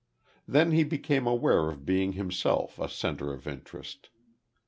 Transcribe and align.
Then 0.47 0.71
he 0.71 0.83
became 0.83 1.27
aware 1.27 1.69
of 1.69 1.85
being 1.85 2.13
himself 2.13 2.79
a 2.79 2.89
centre 2.89 3.31
of 3.31 3.45
interest. 3.47 4.09